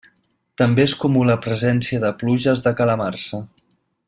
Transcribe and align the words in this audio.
També 0.61 0.85
és 0.89 0.95
comú 1.03 1.25
la 1.31 1.37
presència 1.43 2.01
de 2.07 2.13
pluges 2.23 2.67
de 2.69 2.75
calamarsa. 2.81 3.45